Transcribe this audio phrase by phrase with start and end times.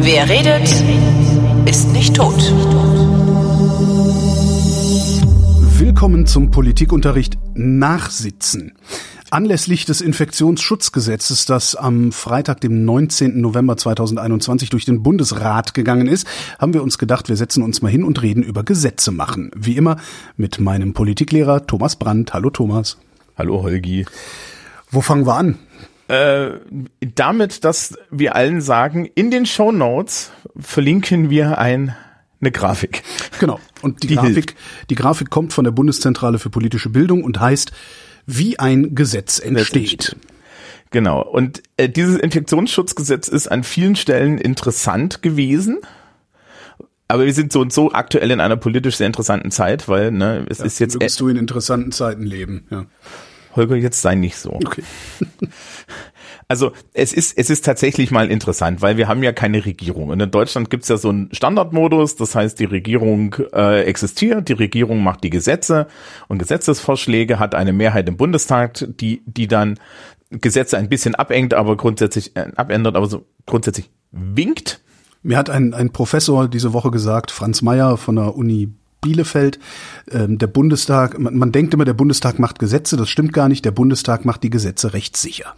[0.00, 0.84] Wer redet,
[1.68, 2.36] ist nicht tot.
[5.78, 8.74] Willkommen zum Politikunterricht Nachsitzen.
[9.30, 13.40] Anlässlich des Infektionsschutzgesetzes, das am Freitag, dem 19.
[13.40, 16.28] November 2021 durch den Bundesrat gegangen ist,
[16.60, 19.50] haben wir uns gedacht, wir setzen uns mal hin und reden über Gesetze machen.
[19.56, 19.96] Wie immer
[20.36, 22.32] mit meinem Politiklehrer Thomas Brandt.
[22.32, 22.96] Hallo Thomas.
[23.38, 24.04] Hallo Holgi.
[24.90, 25.58] Wo fangen wir an?
[26.08, 26.58] Äh,
[27.14, 31.94] damit, dass wir allen sagen, in den Show Notes verlinken wir ein,
[32.40, 33.04] eine Grafik.
[33.38, 33.60] Genau.
[33.80, 34.56] Und die, Die Grafik, hilft.
[34.90, 37.70] die Grafik kommt von der Bundeszentrale für politische Bildung und heißt,
[38.26, 40.16] wie ein Gesetz entsteht.
[40.90, 41.22] Genau.
[41.22, 45.78] Und äh, dieses Infektionsschutzgesetz ist an vielen Stellen interessant gewesen.
[47.06, 50.44] Aber wir sind so und so aktuell in einer politisch sehr interessanten Zeit, weil ne,
[50.48, 52.66] es ist jetzt Mögest du in interessanten Zeiten leben.
[52.70, 52.86] Ja.
[53.58, 54.52] Holger, jetzt sei nicht so.
[54.52, 54.82] Okay.
[56.50, 60.08] Also es ist, es ist tatsächlich mal interessant, weil wir haben ja keine Regierung.
[60.08, 64.54] Und in Deutschland gibt's ja so einen Standardmodus, das heißt, die Regierung äh, existiert, die
[64.54, 65.88] Regierung macht die Gesetze
[66.26, 69.78] und Gesetzesvorschläge, hat eine Mehrheit im Bundestag, die, die dann
[70.30, 74.80] Gesetze ein bisschen abengt, aber grundsätzlich äh, abändert, aber so grundsätzlich winkt.
[75.22, 79.58] Mir hat ein, ein Professor diese Woche gesagt, Franz Mayer von der Uni Bielefeld,
[80.10, 83.64] ähm, der Bundestag, man, man denkt immer, der Bundestag macht Gesetze, das stimmt gar nicht,
[83.64, 85.54] der Bundestag macht die Gesetze rechtssicher.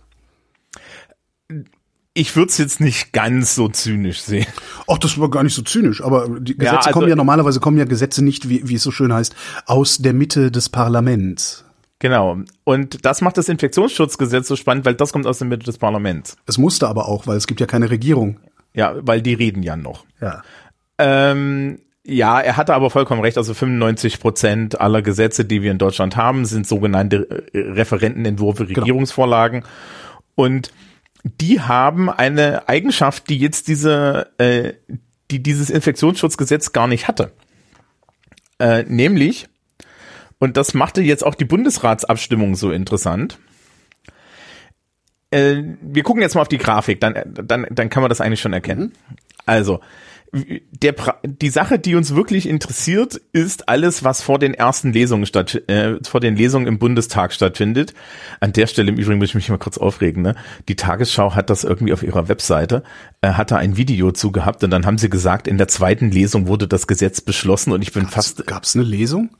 [2.13, 4.47] Ich würde es jetzt nicht ganz so zynisch sehen.
[4.89, 7.79] Ach, das war gar nicht so zynisch, aber die Gesetze also- kommen ja normalerweise kommen
[7.79, 9.35] ja Gesetze nicht, wie, wie es so schön heißt,
[9.67, 11.65] aus der Mitte des Parlaments.
[12.01, 12.39] Genau.
[12.65, 16.37] Und das macht das Infektionsschutzgesetz so spannend, weil das kommt aus der Mitte des Parlaments.
[16.47, 18.41] Es musste aber auch, weil es gibt ja keine Regierung.
[18.73, 20.05] Ja, weil die reden ja noch.
[20.21, 20.43] Ja.
[20.99, 23.37] Ähm, ja, er hatte aber vollkommen recht.
[23.37, 29.65] Also 95 Prozent aller Gesetze, die wir in Deutschland haben, sind sogenannte äh, Referentenentwürfe, Regierungsvorlagen.
[30.35, 30.71] Und
[31.25, 34.73] die haben eine Eigenschaft, die jetzt diese, äh,
[35.31, 37.33] die dieses Infektionsschutzgesetz gar nicht hatte.
[38.59, 39.49] Äh, nämlich,
[40.39, 43.39] und das machte jetzt auch die Bundesratsabstimmung so interessant.
[45.31, 48.41] Äh, wir gucken jetzt mal auf die Grafik, dann, dann, dann kann man das eigentlich
[48.41, 48.93] schon erkennen.
[49.45, 49.81] Also,
[50.33, 55.63] der, die Sache, die uns wirklich interessiert, ist alles, was vor den ersten Lesungen statt,
[55.69, 57.95] äh, vor den Lesungen im Bundestag stattfindet.
[58.39, 60.23] An der Stelle im Übrigen muss ich mich mal kurz aufregen.
[60.23, 60.37] Ne?
[60.69, 62.85] Die Tagesschau hat das irgendwie auf ihrer Webseite,
[63.23, 66.11] äh, hat da ein Video zu gehabt und dann haben sie gesagt, in der zweiten
[66.11, 69.31] Lesung wurde das Gesetz beschlossen und ich bin fast, Gab es eine Lesung?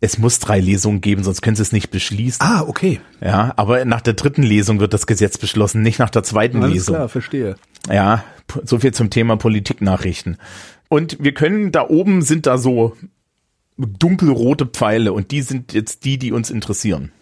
[0.00, 2.40] es muss drei Lesungen geben, sonst können sie es nicht beschließen.
[2.40, 3.00] Ah, okay.
[3.20, 7.08] Ja, aber nach der dritten Lesung wird das Gesetz beschlossen, nicht nach der zweiten Lesung.
[7.08, 7.56] verstehe.
[7.88, 8.24] Ja,
[8.64, 10.38] so viel zum Thema Politiknachrichten.
[10.88, 12.96] Und wir können da oben sind da so
[13.76, 17.12] dunkelrote Pfeile und die sind jetzt die, die uns interessieren.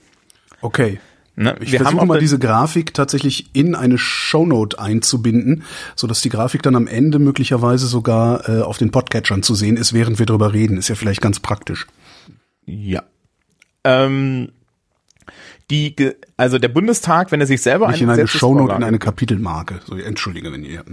[0.63, 0.99] Okay.
[1.39, 1.55] Ne?
[1.61, 6.23] Ich wir haben versuche auch mal diese Grafik tatsächlich in eine Shownote einzubinden, so dass
[6.23, 10.19] die Grafik dann am Ende möglicherweise sogar äh, auf den Podcatchern zu sehen ist, während
[10.19, 10.79] wir drüber reden.
[10.79, 11.87] Ist ja vielleicht ganz praktisch.
[12.65, 13.03] ja.
[13.85, 14.51] Ähm,
[15.71, 15.95] die,
[16.37, 19.81] also der Bundestag, wenn er sich selber Nicht in eine Gesetzesvorlage- Shownote, in eine Kapitelmarke.
[19.87, 20.85] So, entschuldige, wenn ihr.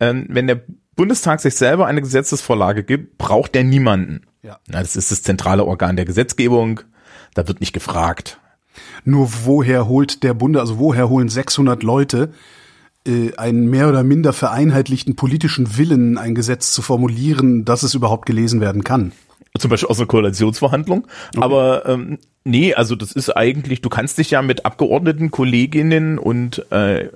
[0.00, 0.62] ähm, wenn der
[0.96, 4.22] Bundestag sich selber eine Gesetzesvorlage gibt, braucht der niemanden.
[4.42, 4.58] Ja.
[4.68, 6.80] Na, das ist das zentrale Organ der Gesetzgebung.
[7.34, 8.38] Da wird nicht gefragt.
[9.04, 12.32] Nur woher holt der Bunde, also woher holen 600 Leute
[13.06, 18.26] äh, einen mehr oder minder vereinheitlichten politischen Willen, ein Gesetz zu formulieren, dass es überhaupt
[18.26, 19.12] gelesen werden kann?
[19.56, 21.06] Zum Beispiel aus einer Koalitionsverhandlung.
[21.36, 26.70] Aber ähm, nee, also das ist eigentlich, du kannst dich ja mit Abgeordneten, Kolleginnen und
[26.72, 27.08] äh,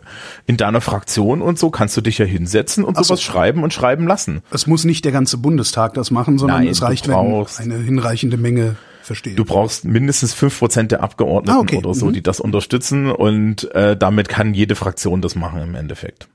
[0.47, 3.09] in deiner Fraktion und so kannst du dich ja hinsetzen und Ach so.
[3.09, 4.43] sowas schreiben und schreiben lassen.
[4.53, 8.37] Es muss nicht der ganze Bundestag das machen, sondern Nein, es reicht, wenn eine hinreichende
[8.37, 9.37] Menge versteht.
[9.37, 11.79] Du brauchst mindestens fünf Prozent der Abgeordneten Ah, okay.
[11.79, 12.13] oder so, Mhm.
[12.13, 16.29] die das unterstützen und äh, damit kann jede Fraktion das machen im Endeffekt.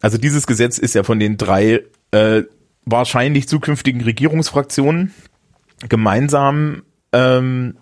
[0.00, 2.42] Also dieses Gesetz ist ja von den drei äh,
[2.86, 5.12] wahrscheinlich zukünftigen Regierungsfraktionen
[5.88, 6.82] gemeinsam
[7.12, 7.76] ähm,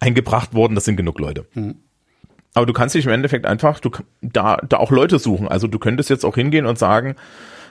[0.00, 0.74] eingebracht worden.
[0.74, 1.46] Das sind genug Leute.
[2.54, 3.90] Aber du kannst dich im Endeffekt einfach du,
[4.22, 5.48] da, da auch Leute suchen.
[5.48, 7.14] Also du könntest jetzt auch hingehen und sagen,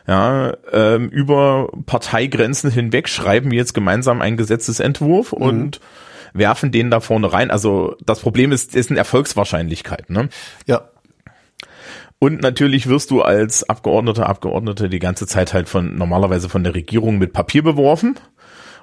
[0.08, 5.80] ja, ähm, über Parteigrenzen hinweg schreiben wir jetzt gemeinsam einen Gesetzesentwurf und
[6.34, 7.52] werfen den da vorne rein.
[7.52, 10.10] Also das Problem ist, ist eine Erfolgswahrscheinlichkeit.
[10.10, 10.30] Ne?
[10.66, 10.90] ja,
[12.20, 16.76] Und natürlich wirst du als Abgeordneter, Abgeordnete die ganze Zeit halt von normalerweise von der
[16.76, 18.16] Regierung mit Papier beworfen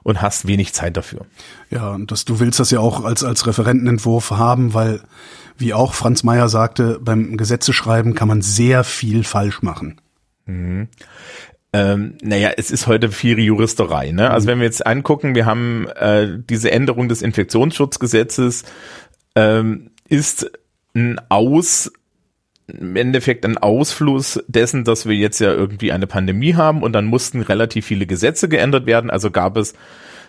[0.06, 1.26] und hast wenig Zeit dafür.
[1.68, 5.00] ja, und das, du willst das ja auch als, als Referentenentwurf haben, weil,
[5.58, 10.00] wie auch Franz Mayer sagte, beim Gesetzeschreiben kann man sehr viel falsch machen.
[11.72, 14.12] ähm, naja, es ist heute viel Juristerei.
[14.12, 14.30] Ne?
[14.30, 18.62] Also wenn wir jetzt angucken, wir haben äh, diese Änderung des Infektionsschutzgesetzes,
[19.34, 20.48] ähm, ist
[20.94, 21.90] ein Aus
[22.68, 27.04] im Endeffekt ein Ausfluss dessen, dass wir jetzt ja irgendwie eine Pandemie haben und dann
[27.04, 29.10] mussten relativ viele Gesetze geändert werden.
[29.10, 29.74] Also gab es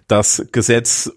[0.08, 1.12] das Gesetz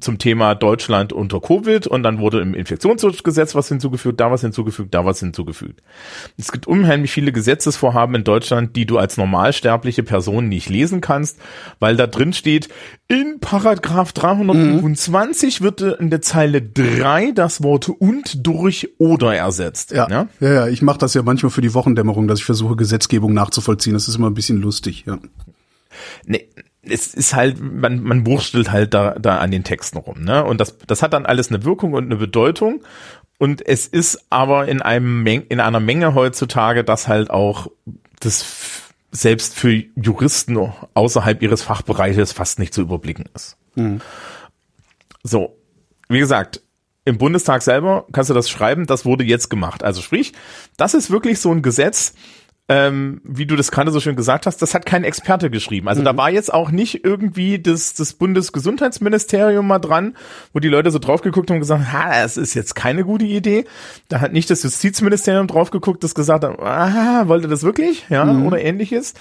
[0.00, 4.94] zum Thema Deutschland unter Covid und dann wurde im Infektionsschutzgesetz was hinzugefügt, da was hinzugefügt,
[4.94, 5.82] da was hinzugefügt.
[6.38, 11.38] Es gibt unheimlich viele Gesetzesvorhaben in Deutschland, die du als normalsterbliche Person nicht lesen kannst,
[11.78, 12.68] weil da drin steht,
[13.08, 15.64] in Paragraph 325 mhm.
[15.64, 19.92] wird in der Zeile 3 das Wort und durch oder ersetzt.
[19.92, 22.76] Ja, ja, ja, ja ich mache das ja manchmal für die Wochendämmerung, dass ich versuche,
[22.76, 23.94] Gesetzgebung nachzuvollziehen.
[23.94, 25.18] Das ist immer ein bisschen lustig, ja.
[26.24, 26.48] Nee,
[26.82, 30.44] es ist halt, man, man wurstelt halt da, da an den Texten rum, ne?
[30.44, 32.82] Und das, das hat dann alles eine Wirkung und eine Bedeutung.
[33.38, 37.68] Und es ist aber in einem Meng in einer Menge heutzutage, dass halt auch
[38.20, 40.58] das selbst für Juristen
[40.94, 43.56] außerhalb ihres Fachbereiches fast nicht zu überblicken ist.
[43.74, 44.00] Mhm.
[45.22, 45.56] So,
[46.08, 46.62] wie gesagt,
[47.04, 49.82] im Bundestag selber kannst du das schreiben, das wurde jetzt gemacht.
[49.84, 50.32] Also sprich,
[50.76, 52.14] das ist wirklich so ein Gesetz,
[52.68, 55.88] ähm, wie du das gerade so schön gesagt hast, das hat kein Experte geschrieben.
[55.88, 56.04] Also mhm.
[56.04, 60.16] da war jetzt auch nicht irgendwie das, das Bundesgesundheitsministerium mal dran,
[60.52, 63.24] wo die Leute so drauf geguckt haben und gesagt, ha, das ist jetzt keine gute
[63.24, 63.64] Idee.
[64.08, 68.06] Da hat nicht das Justizministerium drauf geguckt, das gesagt hat, ah, wollte das wirklich?
[68.08, 68.46] Ja, mhm.
[68.46, 69.14] oder ähnliches.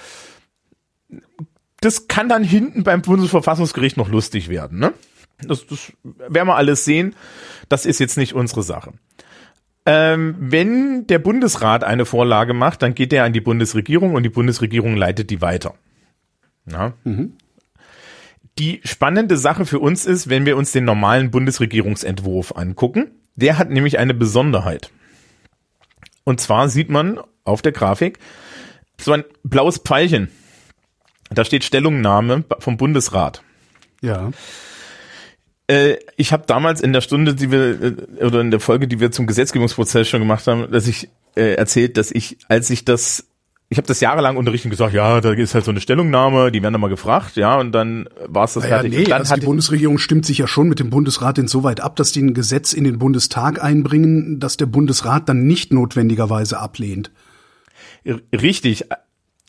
[1.82, 4.94] Das kann dann hinten beim Bundesverfassungsgericht noch lustig werden, ne?
[5.48, 7.16] Das, das werden wir alles sehen.
[7.68, 8.94] Das ist jetzt nicht unsere Sache.
[9.86, 14.30] Ähm, wenn der Bundesrat eine Vorlage macht, dann geht er an die Bundesregierung und die
[14.30, 15.74] Bundesregierung leitet die weiter.
[17.04, 17.34] Mhm.
[18.60, 23.70] Die spannende Sache für uns ist, wenn wir uns den normalen Bundesregierungsentwurf angucken, der hat
[23.70, 24.92] nämlich eine Besonderheit.
[26.24, 28.20] Und zwar sieht man auf der Grafik
[29.00, 30.30] so ein blaues Pfeilchen.
[31.30, 33.42] Da steht Stellungnahme vom Bundesrat.
[34.02, 34.32] Ja.
[35.72, 39.00] Äh, ich habe damals in der Stunde, die wir äh, oder in der Folge, die
[39.00, 43.26] wir zum Gesetzgebungsprozess schon gemacht haben, dass ich äh, erzählt, dass ich, als ich das
[43.70, 46.62] ich habe das jahrelang unterrichtet und gesagt, ja, da ist halt so eine Stellungnahme, die
[46.62, 49.00] werden dann mal gefragt, ja, und dann war es das naja, fertig.
[49.00, 52.12] Nee, dann also die Bundesregierung stimmt sich ja schon mit dem Bundesrat insoweit ab, dass
[52.12, 57.12] die ein Gesetz in den Bundestag einbringen, dass der Bundesrat dann nicht notwendigerweise ablehnt.
[58.06, 58.88] Richtig.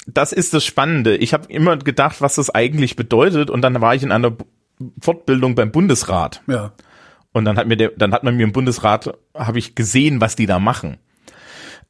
[0.06, 1.16] Das ist das Spannende.
[1.16, 4.36] Ich habe immer gedacht, was das eigentlich bedeutet, und dann war ich in einer
[5.00, 6.42] Fortbildung beim Bundesrat.
[6.46, 6.72] Ja.
[7.32, 10.36] Und dann hat mir der, dann hat man mir im Bundesrat, habe ich gesehen, was
[10.36, 10.98] die da machen.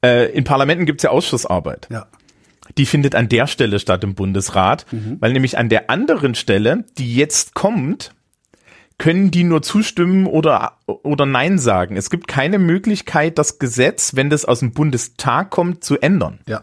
[0.04, 1.88] Äh, in Parlamenten gibt's ja Ausschussarbeit.
[1.90, 2.06] Ja.
[2.78, 5.16] Die findet an der Stelle statt im Bundesrat, mhm.
[5.20, 8.14] weil nämlich an der anderen Stelle, die jetzt kommt,
[8.98, 11.96] können die nur zustimmen oder, oder Nein sagen.
[11.96, 16.38] Es gibt keine Möglichkeit, das Gesetz, wenn das aus dem Bundestag kommt, zu ändern.
[16.46, 16.62] Ja.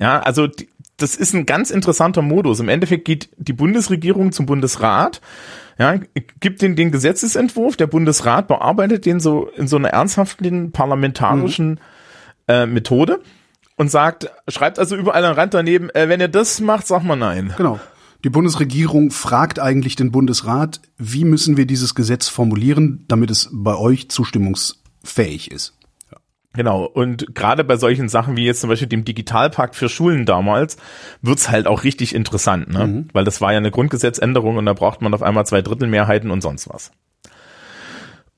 [0.00, 2.60] Ja, also die, das ist ein ganz interessanter Modus.
[2.60, 5.20] Im Endeffekt geht die Bundesregierung zum Bundesrat,
[5.78, 6.00] ja,
[6.40, 11.78] gibt den, den Gesetzesentwurf, der Bundesrat bearbeitet den so in so einer ernsthaften parlamentarischen mhm.
[12.48, 13.20] äh, Methode
[13.76, 17.16] und sagt, schreibt also überall einen Rand daneben, äh, wenn ihr das macht, sag mal
[17.16, 17.52] nein.
[17.58, 17.78] Genau.
[18.24, 23.76] Die Bundesregierung fragt eigentlich den Bundesrat, wie müssen wir dieses Gesetz formulieren, damit es bei
[23.76, 25.75] euch zustimmungsfähig ist.
[26.56, 30.78] Genau, und gerade bei solchen Sachen wie jetzt zum Beispiel dem Digitalpakt für Schulen damals,
[31.20, 32.86] wird's halt auch richtig interessant, ne?
[32.86, 33.08] Mhm.
[33.12, 36.30] Weil das war ja eine Grundgesetzänderung und da braucht man auf einmal zwei Drittel Mehrheiten
[36.30, 36.92] und sonst was.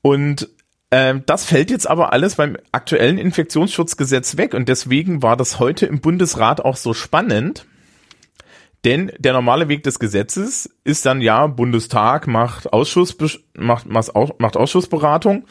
[0.02, 0.48] Und
[0.90, 5.86] äh, das fällt jetzt aber alles beim aktuellen Infektionsschutzgesetz weg und deswegen war das heute
[5.86, 7.66] im Bundesrat auch so spannend,
[8.84, 13.16] denn der normale Weg des Gesetzes ist dann ja, Bundestag macht Ausschuss,
[13.54, 15.44] macht, macht Ausschussberatung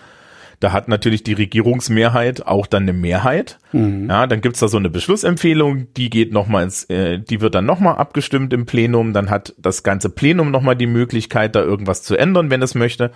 [0.60, 3.60] da hat natürlich die Regierungsmehrheit auch dann eine Mehrheit.
[3.74, 4.10] Mhm.
[4.10, 7.66] Ja, dann gibt's da so eine Beschlussempfehlung, die geht nochmal ins, äh, die wird dann
[7.66, 9.14] nochmal abgestimmt im Plenum.
[9.14, 13.12] Dann hat das ganze Plenum nochmal die Möglichkeit, da irgendwas zu ändern, wenn es möchte.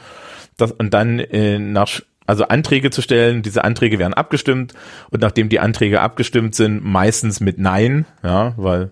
[0.57, 4.73] Das, und dann äh, nach also Anträge zu stellen, diese Anträge werden abgestimmt
[5.09, 8.91] und nachdem die Anträge abgestimmt sind, meistens mit Nein, ja, weil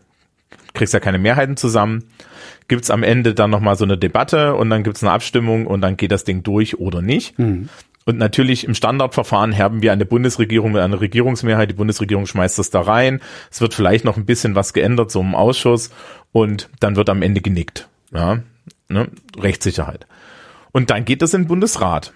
[0.74, 2.06] kriegst ja keine Mehrheiten zusammen,
[2.68, 5.98] gibt's am Ende dann nochmal so eine Debatte und dann gibt's eine Abstimmung und dann
[5.98, 7.38] geht das Ding durch oder nicht.
[7.38, 7.70] Mhm.
[8.10, 11.70] Und natürlich im Standardverfahren haben wir eine Bundesregierung mit einer Regierungsmehrheit.
[11.70, 13.22] Die Bundesregierung schmeißt das da rein.
[13.51, 15.92] Es wird vielleicht noch ein bisschen was geändert, so im Ausschuss.
[16.32, 17.88] Und dann wird am Ende genickt.
[18.12, 18.39] Ja,
[18.88, 19.10] ne?
[19.38, 20.08] Rechtssicherheit.
[20.72, 22.12] Und dann geht das in den Bundesrat.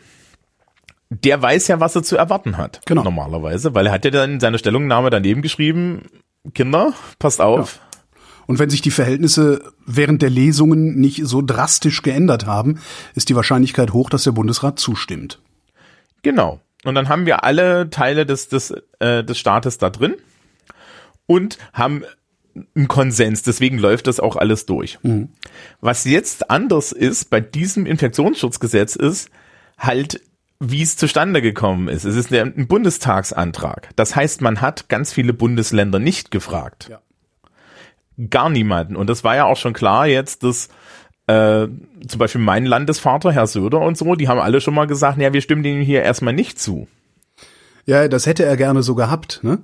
[1.11, 2.81] Der weiß ja, was er zu erwarten hat.
[2.87, 3.03] Genau.
[3.03, 6.07] Normalerweise, weil er hat ja dann in seiner Stellungnahme daneben geschrieben,
[6.55, 7.75] Kinder, passt auf.
[7.75, 7.99] Ja.
[8.47, 12.79] Und wenn sich die Verhältnisse während der Lesungen nicht so drastisch geändert haben,
[13.13, 15.39] ist die Wahrscheinlichkeit hoch, dass der Bundesrat zustimmt.
[16.23, 16.59] Genau.
[16.83, 20.15] Und dann haben wir alle Teile des, des, äh, des Staates da drin
[21.27, 22.03] und haben
[22.75, 24.99] ein Konsens, deswegen läuft das auch alles durch.
[25.01, 25.29] Mhm.
[25.81, 29.29] Was jetzt anders ist bei diesem Infektionsschutzgesetz ist
[29.77, 30.21] halt,
[30.59, 32.05] wie es zustande gekommen ist.
[32.05, 33.89] Es ist ein Bundestagsantrag.
[33.95, 36.89] Das heißt, man hat ganz viele Bundesländer nicht gefragt.
[36.89, 37.01] Ja.
[38.29, 38.95] Gar niemanden.
[38.95, 40.69] Und das war ja auch schon klar jetzt, dass
[41.27, 41.67] äh,
[42.07, 45.33] zum Beispiel mein Landesvater, Herr Söder und so, die haben alle schon mal gesagt, ja,
[45.33, 46.87] wir stimmen denen hier erstmal nicht zu.
[47.85, 49.41] Ja, das hätte er gerne so gehabt.
[49.43, 49.59] Ne?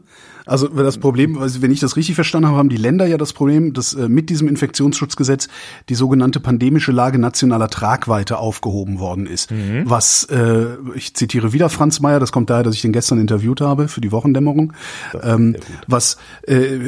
[0.46, 3.34] Also das Problem, also wenn ich das richtig verstanden habe, haben die Länder ja das
[3.34, 5.48] Problem, dass äh, mit diesem Infektionsschutzgesetz
[5.90, 9.52] die sogenannte pandemische Lage nationaler Tragweite aufgehoben worden ist.
[9.52, 9.84] Mhm.
[9.86, 13.62] Was, äh, ich zitiere wieder Franz Mayer, das kommt daher, dass ich den gestern interviewt
[13.62, 14.74] habe für die Wochendämmerung,
[15.22, 15.56] ähm,
[15.88, 16.80] was äh,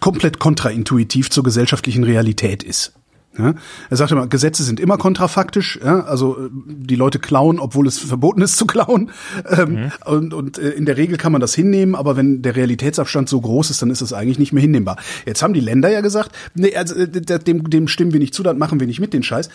[0.00, 2.92] komplett kontraintuitiv zur gesellschaftlichen Realität ist.
[3.38, 3.54] Ja?
[3.90, 6.00] Er sagt immer, Gesetze sind immer kontrafaktisch, ja?
[6.04, 9.10] also äh, die Leute klauen, obwohl es verboten ist zu klauen.
[9.48, 9.92] Ähm, mhm.
[10.04, 13.40] Und, und äh, in der Regel kann man das hinnehmen, aber wenn der Realitätsabstand so
[13.40, 14.96] groß ist, dann ist es eigentlich nicht mehr hinnehmbar.
[15.24, 18.42] Jetzt haben die Länder ja gesagt, nee, also, äh, dem, dem stimmen wir nicht zu,
[18.42, 19.48] dann machen wir nicht mit den Scheiß,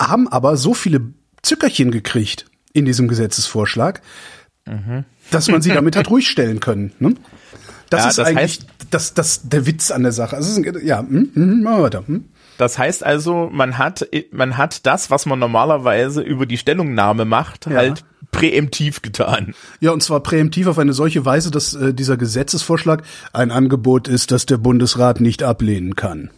[0.00, 1.00] haben aber so viele
[1.42, 4.00] Zückerchen gekriegt in diesem Gesetzesvorschlag,
[4.66, 5.04] mhm.
[5.30, 6.92] dass man sie damit hat ruhig stellen können.
[6.98, 7.14] Ne?
[7.90, 10.36] Das ja, ist das eigentlich heißt, das, das, der Witz an der Sache.
[10.36, 12.04] Also, ja, hm, hm, machen wir weiter.
[12.06, 12.24] Hm.
[12.60, 17.64] Das heißt also, man hat, man hat das, was man normalerweise über die Stellungnahme macht,
[17.64, 17.76] ja.
[17.76, 19.54] halt präemptiv getan.
[19.80, 23.02] Ja, und zwar präemptiv auf eine solche Weise, dass äh, dieser Gesetzesvorschlag
[23.32, 26.28] ein Angebot ist, das der Bundesrat nicht ablehnen kann.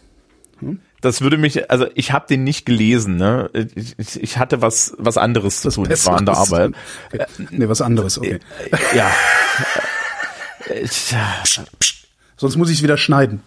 [0.59, 0.79] Hm?
[1.01, 3.49] Das würde mich, also ich habe den nicht gelesen, ne?
[3.75, 5.89] Ich, ich hatte was was anderes zu tun.
[5.91, 6.71] Ich war an der Arbeit.
[7.11, 7.25] Okay.
[7.49, 8.39] Nee, was anderes, okay.
[8.71, 9.11] Äh, ja.
[10.85, 11.15] Psst,
[11.79, 12.07] psst.
[12.37, 13.41] Sonst muss ich es wieder schneiden.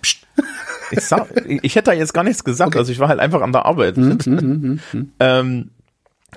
[0.90, 2.78] Ich, sag, ich hätte da jetzt gar nichts gesagt, okay.
[2.78, 3.96] also ich war halt einfach an der Arbeit.
[3.96, 5.70] Mhm, mhm, mhm, ähm,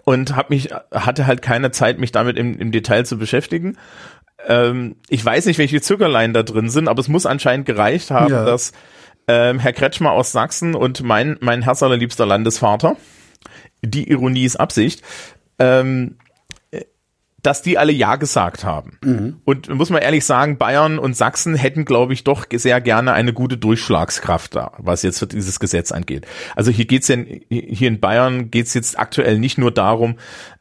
[0.06, 3.78] und hab mich, hatte halt keine Zeit, mich damit im, im Detail zu beschäftigen.
[4.48, 8.32] Ähm, ich weiß nicht, welche Zögerlein da drin sind, aber es muss anscheinend gereicht haben,
[8.32, 8.46] ja.
[8.46, 8.72] dass
[9.28, 12.96] ähm, Herr Kretschmer aus Sachsen und mein, mein herzallerliebster Landesvater,
[13.82, 15.04] die Ironie ist Absicht,
[15.60, 16.16] ähm,
[17.42, 18.98] dass die alle Ja gesagt haben.
[19.04, 19.42] Mhm.
[19.46, 23.34] Und muss man ehrlich sagen, Bayern und Sachsen hätten, glaube ich, doch sehr gerne eine
[23.34, 26.26] gute Durchschlagskraft da, was jetzt für dieses Gesetz angeht.
[26.56, 27.18] Also hier geht's ja,
[27.50, 30.16] hier in Bayern geht's jetzt aktuell nicht nur darum,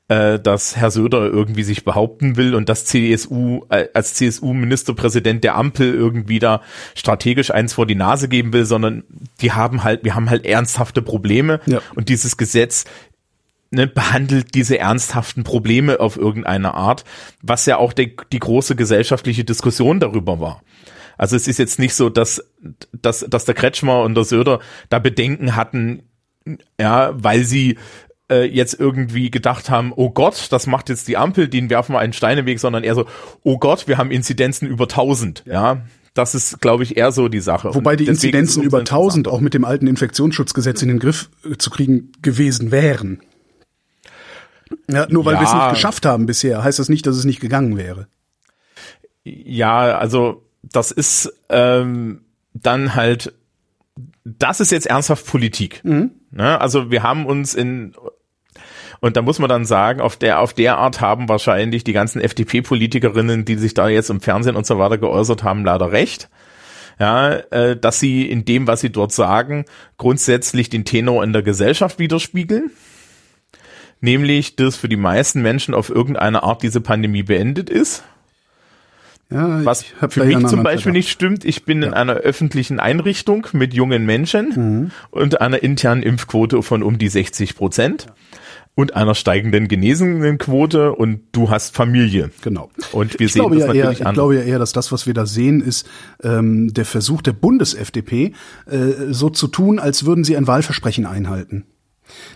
[0.08, 5.56] äh, dass Herr Söder irgendwie sich behaupten will und dass CSU äh, als CSU-Ministerpräsident der
[5.56, 6.62] Ampel irgendwie da
[6.94, 9.04] strategisch eins vor die Nase geben will, sondern
[9.42, 11.80] die haben halt, wir haben halt ernsthafte Probleme ja.
[11.94, 12.86] und dieses Gesetz
[13.70, 17.04] ne, behandelt diese ernsthaften Probleme auf irgendeine Art,
[17.42, 20.62] was ja auch die, die große gesellschaftliche Diskussion darüber war.
[21.16, 22.42] Also es ist jetzt nicht so, dass,
[22.92, 26.02] dass, dass der Kretschmer und der Söder da Bedenken hatten,
[26.80, 27.76] ja, weil sie
[28.30, 31.98] äh, jetzt irgendwie gedacht haben, oh Gott, das macht jetzt die Ampel, den werfen wir
[31.98, 33.06] einen Stein im Weg, sondern eher so,
[33.42, 35.82] oh Gott, wir haben Inzidenzen über 1000, ja.
[36.14, 37.74] Das ist, glaube ich, eher so die Sache.
[37.74, 41.70] Wobei die Inzidenzen über 1000 auch mit dem alten Infektionsschutzgesetz in den Griff äh, zu
[41.70, 43.20] kriegen gewesen wären.
[44.90, 45.40] Ja, nur weil ja.
[45.40, 48.08] wir es nicht geschafft haben bisher, heißt das nicht, dass es nicht gegangen wäre.
[49.24, 52.22] Ja, also das ist ähm,
[52.54, 53.34] dann halt,
[54.24, 55.80] das ist jetzt ernsthaft Politik.
[55.84, 56.12] Mhm.
[56.30, 56.60] Ne?
[56.60, 57.94] Also wir haben uns in
[59.00, 62.20] und da muss man dann sagen, auf der, auf der Art haben wahrscheinlich die ganzen
[62.20, 66.28] FDP-Politikerinnen, die sich da jetzt im Fernsehen und so weiter geäußert haben, leider recht.
[66.98, 69.66] Ja, äh, dass sie in dem, was sie dort sagen,
[69.98, 72.72] grundsätzlich den Tenor in der Gesellschaft widerspiegeln
[74.00, 78.04] nämlich, dass für die meisten Menschen auf irgendeine Art diese Pandemie beendet ist.
[79.30, 81.88] Ja, Was für mich zum Beispiel nicht stimmt, ich bin ja.
[81.88, 84.90] in einer öffentlichen Einrichtung mit jungen Menschen mhm.
[85.10, 88.06] und einer internen Impfquote von um die 60 Prozent.
[88.08, 88.14] Ja
[88.78, 92.30] und einer steigenden Genesenenquote und du hast Familie.
[92.42, 92.70] Genau.
[92.92, 95.04] Und wir ich sehen das ja natürlich eher, Ich glaube ja eher, dass das, was
[95.04, 95.84] wir da sehen, ist
[96.22, 98.34] ähm, der Versuch der Bundes-FDP,
[98.70, 98.76] äh,
[99.10, 101.64] so zu tun, als würden sie ein Wahlversprechen einhalten.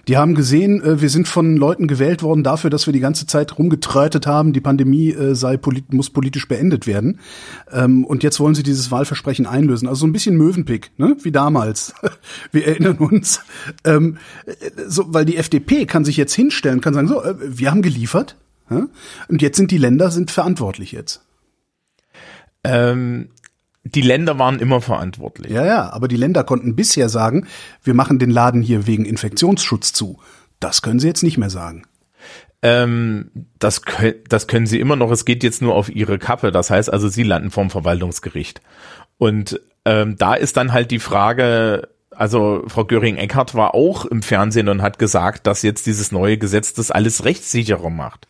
[0.09, 3.27] Die haben gesehen, äh, wir sind von Leuten gewählt worden dafür, dass wir die ganze
[3.27, 7.21] Zeit rumgetrötet haben, die Pandemie äh, sei polit muss politisch beendet werden.
[7.71, 9.89] Ähm, und jetzt wollen sie dieses Wahlversprechen einlösen.
[9.89, 11.17] Also so ein bisschen Möwenpick, ne?
[11.23, 11.95] wie damals.
[12.53, 13.41] wir erinnern uns.
[13.85, 14.53] Ähm, äh,
[14.87, 18.37] so, weil die FDP kann sich jetzt hinstellen, kann sagen, so, wir haben geliefert.
[19.29, 21.21] Und jetzt sind die Länder sind verantwortlich jetzt.
[22.65, 23.29] Ähm,
[23.85, 25.53] die Länder waren immer verantwortlich.
[25.53, 27.47] Ja, ja, aber die Länder konnten bisher sagen,
[27.83, 30.21] wir machen den Laden hier wegen Infektionsschutz zu.
[30.61, 31.85] Das können sie jetzt nicht mehr sagen.
[32.63, 33.83] Ähm, das,
[34.29, 35.11] das können sie immer noch.
[35.11, 36.53] Es geht jetzt nur auf ihre Kappe.
[36.53, 38.63] Das heißt also, sie landen vorm Verwaltungsgericht.
[39.19, 41.89] Und ähm, da ist dann halt die Frage,
[42.23, 46.73] also Frau Göring-Eckardt war auch im Fernsehen und hat gesagt, dass jetzt dieses neue Gesetz
[46.73, 48.29] das alles rechtssicherer macht.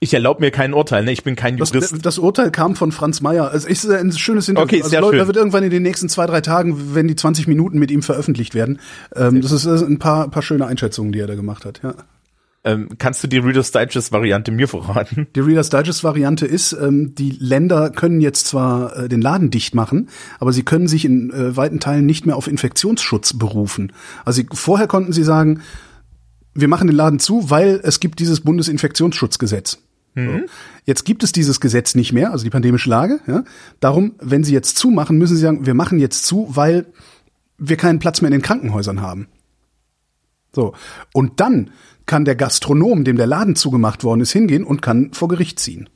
[0.00, 1.12] Ich erlaube mir kein Urteil, ne?
[1.12, 1.74] ich bin kein Jurist.
[1.74, 3.50] Das, das Urteil kam von Franz Mayer.
[3.50, 4.64] Also ist ein schönes Interview.
[4.64, 5.18] Okay, also sehr Leute, schön.
[5.18, 8.00] Da wird irgendwann in den nächsten zwei, drei Tagen, wenn die 20 Minuten mit ihm
[8.00, 8.80] veröffentlicht werden.
[9.14, 11.82] Ähm, das ist äh, ein paar, paar schöne Einschätzungen, die er da gemacht hat.
[11.82, 11.92] Ja.
[12.66, 15.26] Ähm, kannst du die Reader's Digest Variante mir verraten?
[15.36, 19.74] Die Reader's Digest Variante ist, ähm, die Länder können jetzt zwar äh, den Laden dicht
[19.74, 20.08] machen,
[20.40, 23.92] aber sie können sich in äh, weiten Teilen nicht mehr auf Infektionsschutz berufen.
[24.24, 25.60] Also sie, vorher konnten sie sagen,
[26.54, 29.78] wir machen den Laden zu, weil es gibt dieses Bundesinfektionsschutzgesetz.
[30.16, 30.20] So.
[30.84, 33.18] Jetzt gibt es dieses Gesetz nicht mehr, also die pandemische Lage.
[33.26, 33.42] Ja?
[33.80, 36.86] Darum, wenn sie jetzt zumachen, müssen sie sagen, wir machen jetzt zu, weil
[37.58, 39.26] wir keinen Platz mehr in den Krankenhäusern haben.
[40.54, 40.74] So.
[41.12, 41.70] Und dann
[42.06, 45.88] kann der Gastronom, dem der Laden zugemacht worden ist, hingehen und kann vor Gericht ziehen.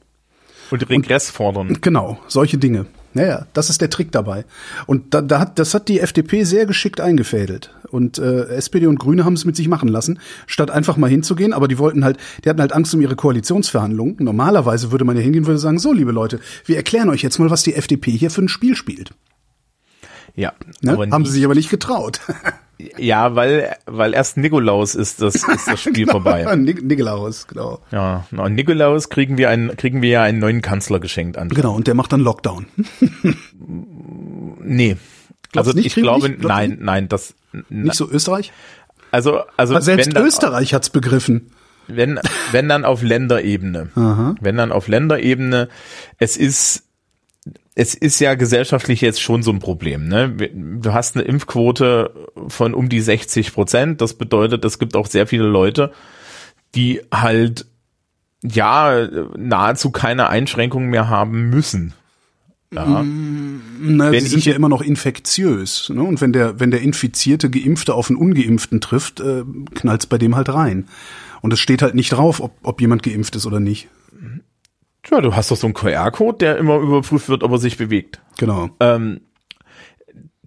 [0.71, 1.79] Und Regress fordern.
[1.81, 2.87] Genau, solche Dinge.
[3.15, 4.45] Naja, das ist der Trick dabei.
[4.87, 7.75] Und da, da hat, das hat die FDP sehr geschickt eingefädelt.
[7.91, 11.55] Und äh, SPD und Grüne haben es mit sich machen lassen, statt einfach mal hinzugehen.
[11.55, 14.17] Aber die wollten halt, die hatten halt Angst um ihre Koalitionsverhandlungen.
[14.21, 17.39] Normalerweise würde man ja hingehen und würde sagen, so, liebe Leute, wir erklären euch jetzt
[17.39, 19.13] mal, was die FDP hier für ein Spiel spielt.
[20.35, 20.97] Ja, Ne?
[21.11, 22.21] Haben sie sich aber nicht getraut.
[22.97, 26.45] ja, weil weil erst Nikolaus ist das ist das Spiel vorbei.
[26.57, 27.81] Nik Nikolaus, genau.
[27.91, 31.49] Ja, an Nikolaus kriegen wir einen kriegen wir ja einen neuen Kanzler geschenkt an.
[31.49, 32.67] Genau, und der macht dann Lockdown.
[34.71, 34.97] Nee.
[35.53, 36.43] Glaubst also nicht, ich glaube, nicht?
[36.43, 37.35] Nein, nein, das
[37.71, 38.53] Nicht so Österreich?
[39.11, 41.53] also also Selbst wenn dann, Österreich hat's begriffen.
[41.87, 42.21] wenn
[42.53, 43.89] wenn dann auf Länderebene.
[44.41, 45.69] Wenn dann auf Länderebene,
[46.19, 46.85] es ist
[47.81, 50.09] es ist ja gesellschaftlich jetzt schon so ein Problem.
[50.09, 50.31] Ne?
[50.81, 54.01] Du hast eine Impfquote von um die 60 Prozent.
[54.01, 55.93] Das bedeutet, es gibt auch sehr viele Leute,
[56.75, 57.67] die halt
[58.43, 61.95] ja nahezu keine Einschränkungen mehr haben müssen.
[62.75, 63.05] Ja.
[63.05, 65.89] Na, Wenn sie sind ich- ja immer noch infektiös.
[65.95, 66.03] Ne?
[66.03, 69.45] Und wenn der, wenn der infizierte Geimpfte auf einen Ungeimpften trifft, äh,
[69.75, 70.89] knallt's bei dem halt rein.
[71.43, 73.87] Und es steht halt nicht drauf, ob, ob jemand geimpft ist oder nicht.
[75.11, 78.21] Ja, du hast doch so einen QR-Code, der immer überprüft wird, ob er sich bewegt.
[78.37, 78.71] Genau.
[78.81, 79.21] Ähm,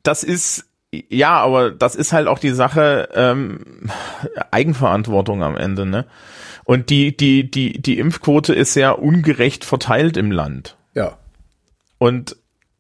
[0.04, 3.90] das ist ja, aber das ist halt auch die Sache ähm,
[4.52, 6.06] Eigenverantwortung am Ende, ne?
[6.66, 10.76] Und die die die die Impfquote ist sehr ungerecht verteilt im Land.
[10.94, 11.18] Ja.
[11.98, 12.36] Und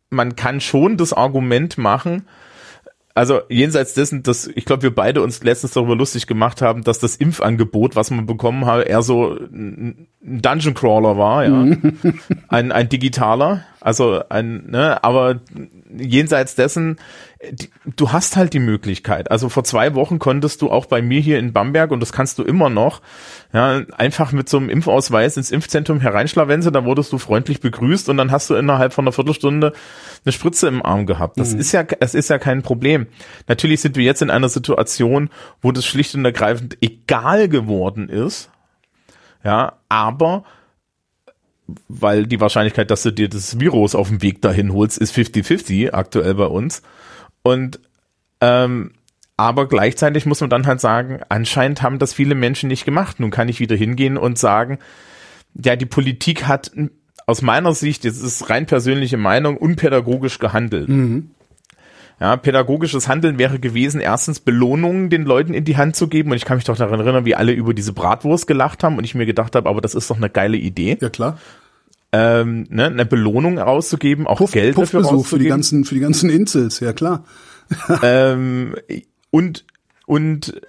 [0.09, 2.27] man kann schon das Argument machen,
[3.13, 6.99] also jenseits dessen, dass ich glaube, wir beide uns letztens darüber lustig gemacht haben, dass
[6.99, 11.77] das Impfangebot, was man bekommen hat, eher so ein Dungeon Crawler war, ja,
[12.47, 15.41] ein ein digitaler, also ein, ne, aber
[15.95, 16.97] jenseits dessen,
[17.95, 19.31] du hast halt die Möglichkeit.
[19.31, 22.37] Also vor zwei Wochen konntest du auch bei mir hier in Bamberg und das kannst
[22.37, 23.01] du immer noch,
[23.53, 28.17] ja, einfach mit so einem Impfausweis ins Impfzentrum hereinschlawenze, da wurdest du freundlich begrüßt und
[28.17, 29.73] dann hast du innerhalb von einer Viertelstunde
[30.23, 31.39] eine Spritze im Arm gehabt.
[31.39, 33.07] Das ist ja, das ist ja kein Problem.
[33.47, 35.29] Natürlich sind wir jetzt in einer Situation,
[35.61, 38.49] wo das schlicht und ergreifend egal geworden ist.
[39.43, 40.43] Ja, aber
[41.87, 45.93] weil die Wahrscheinlichkeit, dass du dir das Virus auf dem Weg dahin holst, ist 50-50
[45.93, 46.81] aktuell bei uns.
[47.43, 47.79] Und
[48.39, 48.91] ähm,
[49.37, 53.19] aber gleichzeitig muss man dann halt sagen, anscheinend haben das viele Menschen nicht gemacht.
[53.19, 54.77] Nun kann ich wieder hingehen und sagen,
[55.55, 56.71] ja, die Politik hat
[57.25, 60.89] aus meiner Sicht, das ist rein persönliche Meinung, unpädagogisch gehandelt.
[62.19, 66.29] Ja, pädagogisches Handeln wäre gewesen, erstens Belohnungen den Leuten in die Hand zu geben.
[66.29, 69.05] Und ich kann mich doch daran erinnern, wie alle über diese Bratwurst gelacht haben und
[69.05, 71.39] ich mir gedacht habe, aber das ist doch eine geile Idee, Ja, klar.
[72.13, 75.49] Ähm, ne, eine Belohnung rauszugeben, auch Puff, Geld dafür Puffbesuch für die rauszugeben.
[75.49, 77.23] ganzen, für die ganzen Insels, ja klar.
[78.03, 78.75] ähm,
[79.29, 79.65] und
[80.05, 80.61] und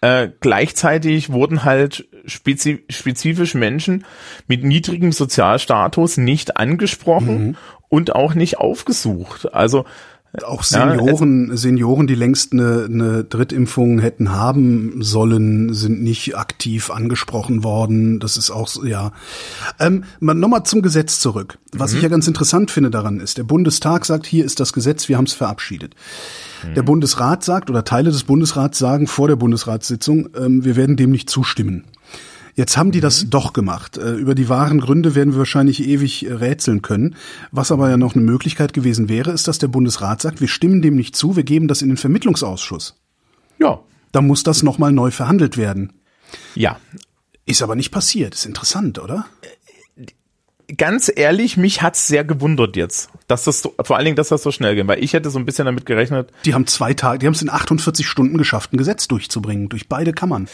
[0.00, 4.06] äh, gleichzeitig wurden halt spezi spezifisch Menschen
[4.46, 7.56] mit niedrigem Sozialstatus nicht angesprochen Mhm.
[7.90, 9.52] und auch nicht aufgesucht.
[9.52, 9.84] Also
[10.44, 16.90] Auch Ja, Senioren, Senioren, die längst eine, eine Drittimpfung hätten haben sollen, sind nicht aktiv
[16.90, 18.20] angesprochen worden.
[18.20, 19.12] Das ist auch, so- ja.
[19.80, 21.58] Ähm, Nochmal zum Gesetz zurück.
[21.72, 25.08] Was ich ja ganz interessant finde daran ist, der Bundestag sagt, hier ist das Gesetz,
[25.08, 25.94] wir haben es verabschiedet.
[26.76, 31.10] Der Bundesrat sagt, oder Teile des Bundesrats sagen vor der Bundesratssitzung, ähm, wir werden dem
[31.10, 31.84] nicht zustimmen.
[32.60, 33.96] Jetzt haben die das doch gemacht.
[33.96, 37.16] Äh, Über die wahren Gründe werden wir wahrscheinlich ewig äh, rätseln können.
[37.52, 40.82] Was aber ja noch eine Möglichkeit gewesen wäre, ist, dass der Bundesrat sagt, wir stimmen
[40.82, 43.00] dem nicht zu, wir geben das in den Vermittlungsausschuss.
[43.58, 43.80] ja,
[44.12, 45.94] Da muss das nochmal neu verhandelt werden.
[46.54, 46.78] ja.
[47.46, 48.34] Ist aber nicht passiert.
[48.34, 49.24] Ist interessant, oder?
[50.76, 54.42] Ganz ehrlich, mich hat's sehr gewundert jetzt, dass das so, vor allen Dingen, dass das
[54.42, 57.18] so schnell ging, weil ich hätte so ein bisschen damit gerechnet, Die haben zwei Tage,
[57.20, 60.46] die haben es in 48 Stunden geschafft, ein Gesetz durchzubringen, durch beide Kammern.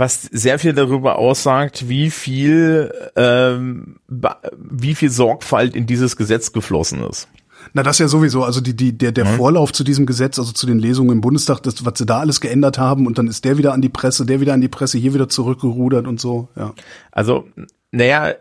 [0.00, 7.04] Was sehr viel darüber aussagt, wie viel, ähm, wie viel Sorgfalt in dieses Gesetz geflossen
[7.04, 7.28] ist.
[7.74, 8.42] Na, das ja sowieso.
[8.42, 9.36] Also die, die, der, der Mhm.
[9.36, 12.40] Vorlauf zu diesem Gesetz, also zu den Lesungen im Bundestag, das, was sie da alles
[12.40, 14.98] geändert haben und dann ist der wieder an die Presse, der wieder an die Presse,
[14.98, 16.72] hier wieder zurückgerudert und so, ja.
[17.12, 17.46] Also,
[17.92, 18.32] naja,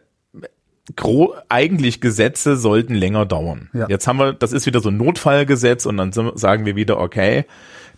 [0.95, 3.69] gro eigentlich Gesetze sollten länger dauern.
[3.73, 3.87] Ja.
[3.89, 7.45] Jetzt haben wir, das ist wieder so ein Notfallgesetz und dann sagen wir wieder, okay,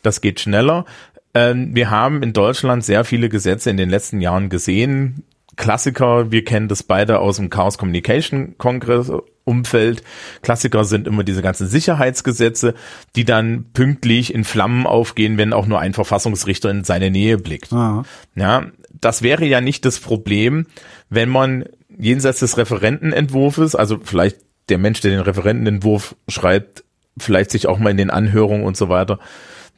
[0.01, 0.85] das geht schneller.
[1.33, 5.23] Ähm, wir haben in Deutschland sehr viele Gesetze in den letzten Jahren gesehen.
[5.55, 9.11] Klassiker, wir kennen das beide aus dem Chaos Communication Kongress
[9.43, 10.03] Umfeld.
[10.43, 12.73] Klassiker sind immer diese ganzen Sicherheitsgesetze,
[13.15, 17.73] die dann pünktlich in Flammen aufgehen, wenn auch nur ein Verfassungsrichter in seine Nähe blickt.
[17.73, 18.03] Ah.
[18.35, 18.67] Ja,
[18.99, 20.67] das wäre ja nicht das Problem,
[21.09, 21.65] wenn man
[21.97, 24.37] jenseits des Referentenentwurfs, also vielleicht
[24.69, 26.83] der Mensch, der den Referentenentwurf schreibt,
[27.17, 29.19] vielleicht sich auch mal in den Anhörungen und so weiter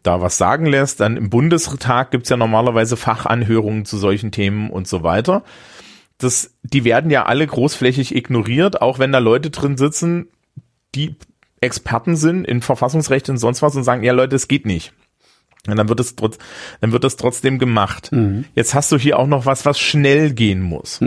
[0.04, 1.00] da was sagen lässt.
[1.00, 5.44] Dann im Bundestag gibt's ja normalerweise Fachanhörungen zu solchen Themen und so weiter.
[6.18, 10.28] Das, die werden ja alle großflächig ignoriert, auch wenn da Leute drin sitzen,
[10.96, 11.16] die
[11.60, 14.94] Experten sind in Verfassungsrecht und sonst was und sagen, ja Leute, es geht nicht.
[15.66, 16.38] Und dann wird es trotz,
[16.82, 18.10] dann wird das trotzdem gemacht.
[18.54, 21.00] Jetzt hast du hier auch noch was, was schnell gehen muss.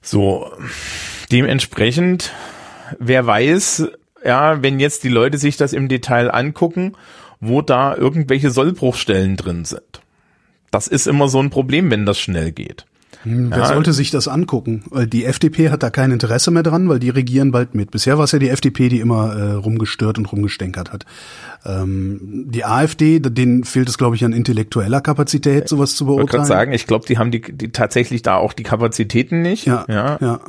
[0.00, 0.50] So,
[1.30, 2.32] dementsprechend,
[2.98, 3.88] wer weiß,
[4.24, 6.94] ja, wenn jetzt die Leute sich das im Detail angucken,
[7.42, 10.00] wo da irgendwelche Sollbruchstellen drin sind.
[10.70, 12.86] Das ist immer so ein Problem, wenn das schnell geht.
[13.24, 13.66] Wer Ja.
[13.66, 14.82] sollte sich das angucken?
[15.12, 17.90] Die FDP hat da kein Interesse mehr dran, weil die regieren bald mit.
[17.92, 21.04] Bisher war es ja die FDP, die immer äh, rumgestört und rumgestänkert hat.
[21.64, 26.16] Ähm, die AfD, denen fehlt es, glaube ich, an intellektueller Kapazität, sowas zu Ich wollte
[26.22, 26.38] beurteilen.
[26.38, 29.66] gerade sagen, ich glaube, die haben die, die tatsächlich da auch die Kapazitäten nicht.
[29.66, 30.18] Ja, ja.
[30.20, 30.40] ja.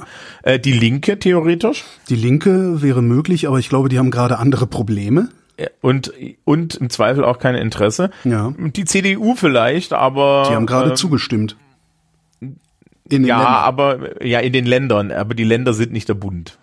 [0.41, 1.83] Äh, die Linke theoretisch.
[2.09, 5.29] Die Linke wäre möglich, aber ich glaube, die haben gerade andere Probleme.
[5.57, 6.11] Äh, Und,
[6.45, 8.09] und im Zweifel auch kein Interesse.
[8.23, 8.53] Ja.
[8.57, 10.45] Die CDU vielleicht, aber.
[10.49, 11.57] Die haben gerade äh, zugestimmt.
[12.39, 12.57] In
[13.09, 13.53] den Ja, Ländern.
[13.55, 16.57] aber ja, in den Ländern, aber die Länder sind nicht der Bund.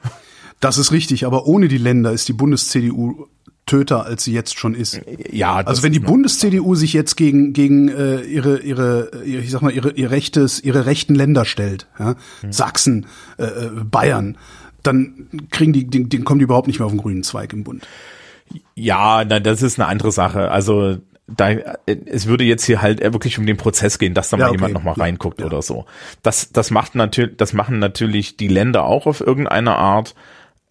[0.58, 3.26] Das ist richtig, aber ohne die Länder ist die Bundes-CDU
[3.66, 5.00] töter, als sie jetzt schon ist.
[5.30, 9.62] Ja, Also wenn die Bundes-CDU sich jetzt gegen gegen äh, ihre ihre ihre, ich sag
[9.62, 12.52] mal ihre ihr rechtes ihre rechten Länder stellt, ja, Hm.
[12.52, 13.06] Sachsen,
[13.38, 14.36] äh, äh, Bayern,
[14.82, 17.62] dann kriegen die den, den kommen die überhaupt nicht mehr auf den grünen Zweig im
[17.64, 17.86] Bund.
[18.74, 20.50] Ja, na, das ist eine andere Sache.
[20.50, 21.50] Also da,
[21.86, 24.56] es würde jetzt hier halt wirklich um den Prozess gehen, dass da Ja, mal okay.
[24.56, 25.46] jemand nochmal reinguckt ja.
[25.46, 25.86] oder so.
[26.22, 30.14] Das, das macht natürlich, das machen natürlich die Länder auch auf irgendeine Art.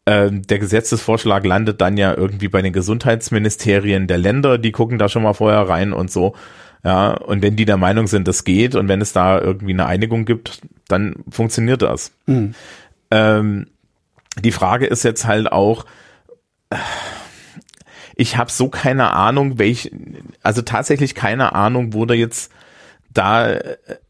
[0.06, 5.08] Ähm, der Gesetzesvorschlag landet dann ja irgendwie bei den Gesundheitsministerien der Länder, die gucken da
[5.08, 6.36] schon mal vorher rein und so.
[6.84, 9.86] Ja, und wenn die der Meinung sind, das geht und wenn es da irgendwie eine
[9.86, 12.12] Einigung gibt, dann funktioniert das.
[13.12, 13.68] Ähm,
[14.42, 15.86] die Frage ist jetzt halt auch,
[18.20, 19.92] ich habe so keine Ahnung, welch,
[20.44, 22.52] also tatsächlich keine Ahnung, wo da jetzt
[23.14, 23.54] da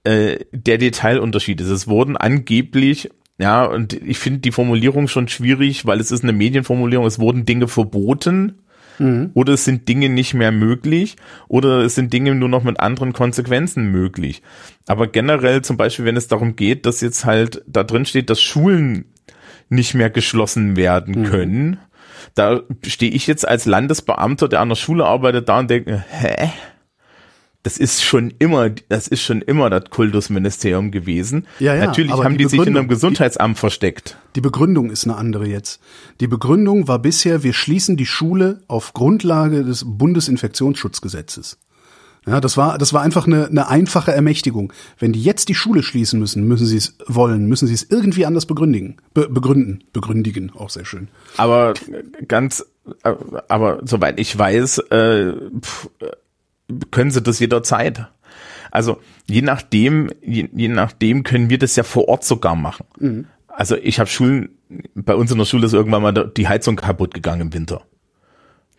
[0.03, 1.69] äh, der Detailunterschied ist.
[1.69, 6.33] Es wurden angeblich, ja, und ich finde die Formulierung schon schwierig, weil es ist eine
[6.33, 8.55] Medienformulierung, es wurden Dinge verboten
[9.35, 11.15] oder es sind Dinge nicht mehr möglich
[11.47, 14.41] oder es sind Dinge nur noch mit anderen Konsequenzen möglich.
[14.87, 18.41] Aber generell zum Beispiel, wenn es darum geht, dass jetzt halt da drin steht, dass
[18.41, 19.05] Schulen
[19.69, 21.77] nicht mehr geschlossen werden können,
[22.35, 26.51] da stehe ich jetzt als Landesbeamter, der an der Schule arbeitet, da und denke, hä?
[27.63, 31.45] Das ist schon immer, das ist schon immer das Kultusministerium gewesen.
[31.59, 34.17] Ja, ja, Natürlich haben die die, sich in einem Gesundheitsamt versteckt.
[34.35, 35.81] Die Begründung ist eine andere jetzt.
[36.21, 41.57] Die Begründung war bisher, wir schließen die Schule auf Grundlage des Bundesinfektionsschutzgesetzes.
[42.29, 44.71] Ja, das war, das war einfach eine, eine einfache Ermächtigung.
[44.99, 48.27] Wenn die jetzt die Schule schließen müssen, müssen sie es wollen, müssen sie es irgendwie
[48.27, 51.07] anders begründigen, be begründen, begründigen, auch sehr schön.
[51.37, 51.73] Aber
[52.27, 52.63] ganz,
[53.47, 55.89] aber soweit ich weiß, äh, pf,
[56.91, 58.09] können sie das jederzeit.
[58.69, 62.85] Also je nachdem, je, je nachdem können wir das ja vor Ort sogar machen.
[63.47, 64.49] Also ich habe Schulen,
[64.93, 67.81] bei uns in der Schule ist irgendwann mal die Heizung kaputt gegangen im Winter.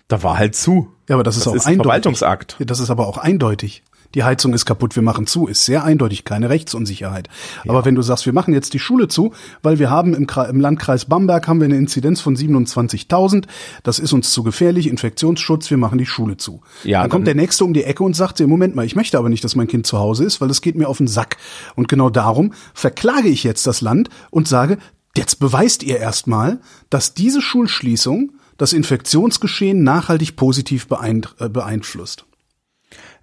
[0.07, 0.93] Da war halt zu.
[1.11, 1.85] Ja, aber das ist Das auch ist eindeutig.
[1.85, 2.57] Verwaltungsakt.
[2.59, 3.83] Ja, das ist aber auch eindeutig.
[4.16, 7.29] Die Heizung ist kaputt, wir machen zu, ist sehr eindeutig, keine Rechtsunsicherheit.
[7.68, 10.49] Aber wenn du sagst, wir machen jetzt die Schule zu, weil wir haben im, Kre-
[10.49, 13.44] im Landkreis Bamberg haben wir eine Inzidenz von 27.000,
[13.85, 16.61] das ist uns zu gefährlich, Infektionsschutz, wir machen die Schule zu.
[16.83, 18.96] Ja, dann kommt dann- der Nächste um die Ecke und sagt, dir, Moment mal, ich
[18.96, 21.07] möchte aber nicht, dass mein Kind zu Hause ist, weil das geht mir auf den
[21.07, 21.37] Sack.
[21.77, 24.79] Und genau darum verklage ich jetzt das Land und sage,
[25.16, 32.27] jetzt beweist ihr erstmal, dass diese Schulschließung das Infektionsgeschehen nachhaltig positiv äh, beeinflusst.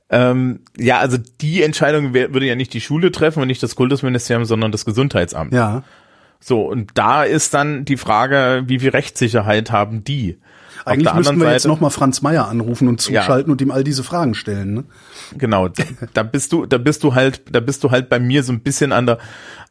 [0.09, 4.45] Ähm, ja, also die Entscheidung würde ja nicht die Schule treffen und nicht das Kultusministerium,
[4.45, 5.53] sondern das Gesundheitsamt.
[5.53, 5.83] Ja.
[6.39, 10.39] So, und da ist dann die Frage, wie viel Rechtssicherheit haben die?
[10.85, 14.03] Eigentlich müssten wir jetzt Seite, nochmal Franz Meier anrufen und zuschalten und ihm all diese
[14.03, 14.73] Fragen stellen.
[14.73, 14.83] Ne?
[15.37, 18.41] genau, da- da bist du, da bist du halt, da bist du halt bei mir
[18.43, 19.17] so ein bisschen an der,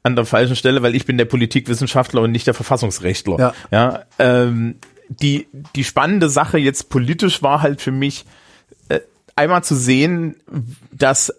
[0.05, 3.39] an der falschen Stelle, weil ich bin der Politikwissenschaftler und nicht der Verfassungsrechtler.
[3.39, 3.55] Ja.
[3.71, 4.77] ja ähm,
[5.09, 8.25] die, die spannende Sache jetzt politisch war halt für mich,
[8.89, 9.01] äh,
[9.37, 10.37] einmal zu sehen,
[10.93, 11.33] dass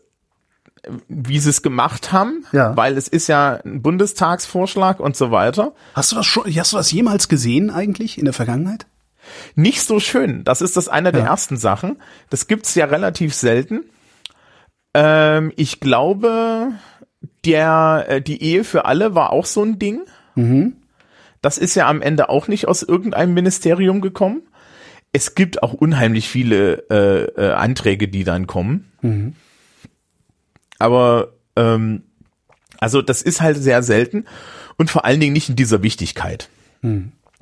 [1.09, 2.77] wie sie es gemacht haben, Ja.
[2.77, 5.73] weil es ist ja ein Bundestagsvorschlag und so weiter.
[5.93, 8.85] Hast du das schon, hast du das jemals gesehen eigentlich in der Vergangenheit?
[9.55, 10.45] Nicht so schön.
[10.45, 11.27] Das ist das eine der Ja.
[11.31, 11.97] ersten Sachen.
[12.29, 13.81] Das gibt's ja relativ selten.
[14.93, 16.71] Ähm, ich glaube,
[17.45, 20.01] der äh, die Ehe für alle war auch so ein Ding.
[21.47, 24.41] Das ist ja am Ende auch nicht aus irgendeinem Ministerium gekommen.
[25.13, 28.91] Es gibt auch unheimlich viele äh, äh, Anträge, die dann kommen.
[30.77, 32.03] Aber ähm,
[32.79, 34.25] also das ist halt sehr selten
[34.75, 36.49] und vor allen Dingen nicht in dieser Wichtigkeit.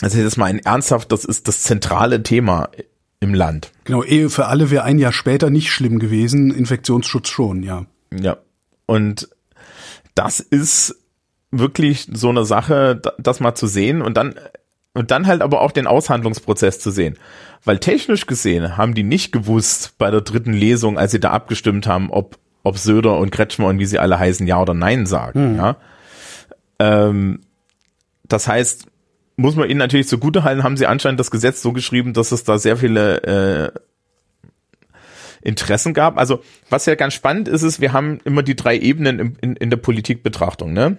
[0.03, 2.69] Also jetzt mal ein ernsthaft, das ist das zentrale Thema
[3.21, 3.71] im Land.
[3.85, 7.87] Genau, Ehe für alle wäre ein Jahr später nicht schlimm gewesen, Infektionsschutz schon, ja.
[8.15, 8.37] Ja.
[8.85, 9.29] Und
[10.13, 10.95] das ist
[11.59, 14.35] wirklich so eine Sache, da- das mal zu sehen und dann
[14.93, 17.17] und dann halt aber auch den Aushandlungsprozess zu sehen.
[17.65, 21.85] Weil technisch gesehen haben die nicht gewusst bei der dritten Lesung, als sie da abgestimmt
[21.85, 25.57] haben, ob, ob Söder und Kretschmer und wie sie alle heißen, ja oder nein sagen.
[25.57, 25.75] Ja.
[26.79, 27.41] Ähm,
[28.23, 28.87] das heißt,
[29.35, 32.57] muss man ihnen natürlich zugutehalten, haben sie anscheinend das Gesetz so geschrieben, dass es da
[32.57, 33.79] sehr viele äh,
[35.45, 36.17] Interessen gab.
[36.17, 39.55] Also was ja ganz spannend ist, ist, wir haben immer die drei Ebenen im, in,
[39.55, 40.73] in der Politikbetrachtung.
[40.73, 40.97] Ne?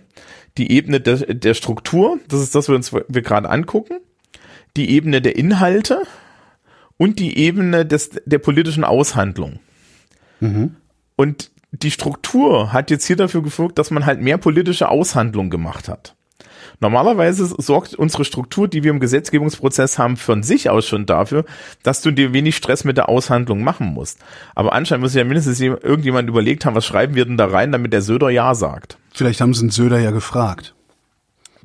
[0.56, 3.98] Die Ebene der, der Struktur, das ist das, was wir uns wir gerade angucken.
[4.76, 6.02] Die Ebene der Inhalte
[6.96, 9.58] und die Ebene des, der politischen Aushandlung.
[11.16, 15.88] Und die Struktur hat jetzt hier dafür gefolgt, dass man halt mehr politische Aushandlung gemacht
[15.88, 16.14] hat.
[16.80, 21.44] Normalerweise sorgt unsere Struktur, die wir im Gesetzgebungsprozess haben, von sich aus schon dafür,
[21.82, 24.18] dass du dir wenig Stress mit der Aushandlung machen musst.
[24.54, 27.72] Aber anscheinend muss ja mindestens jem- irgendjemand überlegt haben, was schreiben wir denn da rein,
[27.72, 28.98] damit der Söder Ja sagt.
[29.14, 30.74] Vielleicht haben sie den Söder ja gefragt.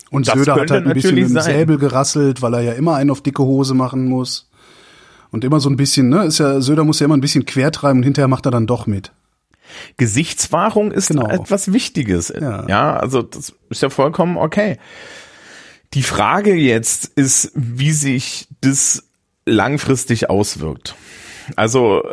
[0.09, 1.41] Und Das Söder hat halt ein bisschen mit dem.
[1.41, 4.49] Säbel gerasselt, weil er ja immer einen auf dicke Hose machen muss.
[5.31, 7.99] Und immer so ein bisschen, ne, ist ja, Söder muss ja immer ein bisschen quertreiben
[7.99, 9.11] und hinterher macht er dann doch mit.
[9.97, 11.27] Gesichtswahrung ist Genau.
[11.27, 12.29] etwas Wichtiges.
[12.39, 12.67] Ja.
[12.67, 14.77] ja, also das ist ja vollkommen okay.
[15.93, 19.03] Die Frage jetzt ist, wie sich das
[19.45, 20.95] langfristig auswirkt.
[21.55, 22.03] Also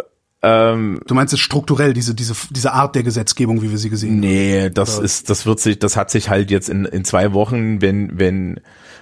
[0.43, 4.11] ähm, Du meinst es strukturell, diese, diese, diese Art der Gesetzgebung, wie wir sie gesehen
[4.15, 4.21] haben?
[4.21, 7.81] Nee, das ist, das wird sich, das hat sich halt jetzt in, in zwei Wochen,
[7.81, 8.61] wenn, wenn,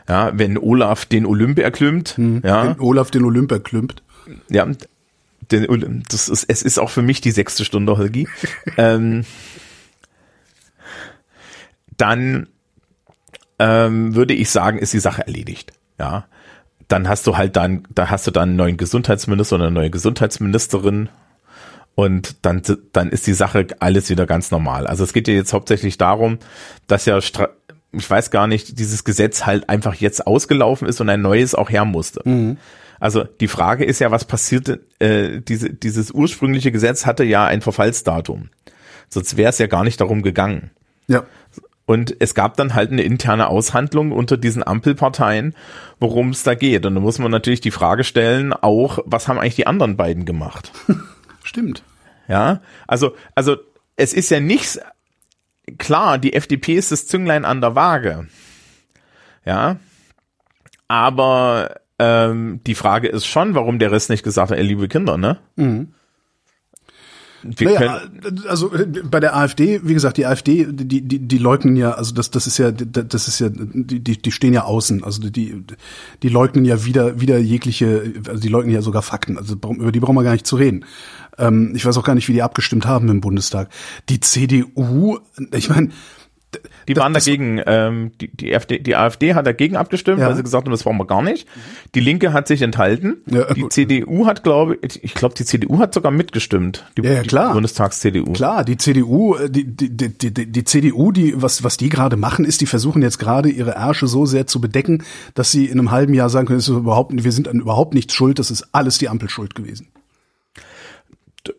[0.09, 4.03] ja, wenn Olaf den Olymp erklimmt, ja, Wenn Olaf den Olymp erklümpt.
[4.49, 4.67] ja,
[5.51, 8.29] den, das ist, es ist auch für mich die sechste Stunde, Holgi,
[8.77, 9.25] ähm,
[11.97, 12.49] dann,
[13.59, 16.27] ähm, würde ich sagen, ist die Sache erledigt, ja.
[16.89, 19.91] Dann hast du halt dann, da hast du dann einen neuen Gesundheitsminister oder eine neue
[19.91, 21.09] Gesundheitsministerin,
[21.97, 24.87] und dann, dann ist die Sache alles wieder ganz normal.
[24.87, 26.39] Also es geht ja jetzt hauptsächlich darum,
[26.87, 31.23] dass ja, ich weiß gar nicht, dieses Gesetz halt einfach jetzt ausgelaufen ist und ein
[31.23, 32.21] neues auch her musste.
[33.01, 37.61] Also die Frage ist ja, was passierte, äh, diese, dieses ursprüngliche Gesetz hatte ja ein
[37.61, 38.51] Verfallsdatum.
[39.09, 40.71] Sonst wäre es ja gar nicht darum gegangen.
[41.07, 41.25] Ja.
[41.85, 45.55] Und es gab dann halt eine interne Aushandlung unter diesen Ampelparteien,
[46.01, 46.85] worum es da geht.
[46.85, 50.25] Und da muss man natürlich die Frage stellen, auch, was haben eigentlich die anderen beiden
[50.25, 50.73] gemacht?
[51.45, 51.85] Stimmt.
[52.27, 53.57] Ja, also, also
[53.95, 54.81] es ist ja nichts
[55.79, 58.27] klar, die FDP ist das Zünglein an der Waage.
[59.45, 59.77] Ja,
[60.89, 65.17] aber ähm, die Frage ist schon, warum der Rest nicht gesagt hat, ey, liebe Kinder,
[65.17, 65.39] ne?
[67.43, 68.01] Wir Naja,
[68.49, 72.15] also äh, bei der AfD, wie gesagt, die AfD, die, die, die leugnen ja, also
[72.15, 75.65] das, das ist ja, das ist ja, die, die stehen ja außen, also die,
[76.23, 80.01] die leugnen ja wieder, wieder jegliche, also die leugnen ja sogar Fakten, also über die
[80.01, 80.85] brauchen wir gar nicht zu reden.
[81.39, 83.69] Ähm, ich weiß auch gar nicht, wie die abgestimmt haben im Bundestag.
[84.09, 85.19] Die CDU,
[85.53, 85.91] ich meine,
[86.89, 90.29] Die waren das- dagegen, ähm, die, die, FD, die AfD hat dagegen abgestimmt, Ja.
[90.29, 91.47] weil sie gesagt haben, das brauchen wir gar nicht.
[91.95, 93.17] Die Linke hat sich enthalten.
[93.27, 93.73] Ja, die gut.
[93.73, 96.85] CDU hat, glaube ich, ich glaube, die CDU hat sogar mitgestimmt.
[96.97, 97.49] Die, Ja, ja, klar.
[97.49, 98.33] Die Bundestags-CDU.
[98.33, 102.17] Klar, die CDU, äh, die, die, die, die, die CDU, die, was, was die gerade
[102.17, 105.03] machen, ist, die versuchen jetzt gerade ihre Ärsche so sehr zu bedecken,
[105.35, 107.95] dass sie in einem halben Jahr sagen können, es ist überhaupt, wir sind an überhaupt
[107.95, 109.89] nichts schuld, das ist alles die Ampel schuld gewesen.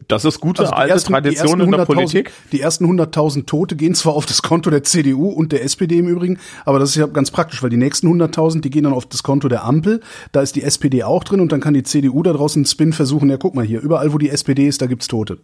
[0.08, 2.32] Das ist gute Also alte ersten- Tradition in der 100.000 Politik.
[2.52, 6.08] Die ersten 100.000 Tote gehen zwar auf das Konto der CDU und der SPD im
[6.08, 9.06] Übrigen, aber das ist ja ganz praktisch, weil die nächsten 100.000, die gehen dann auf
[9.06, 12.24] das Konto der Ampel, da ist die SPD auch drin und dann kann die CDU
[12.24, 14.86] da draußen einen Spin versuchen, ja guck mal hier, überall wo die SPD ist, da
[14.88, 15.38] gibt's Tote.